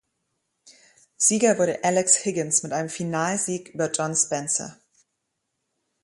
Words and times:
Sieger 1.15 1.59
wurde 1.59 1.83
Alex 1.83 2.15
Higgins 2.25 2.63
mit 2.63 2.71
einem 2.71 2.89
Finalsieg 2.89 3.67
über 3.69 3.91
John 3.91 4.15
Spencer. 4.15 4.79